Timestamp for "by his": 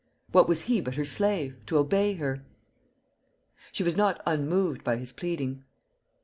4.83-5.11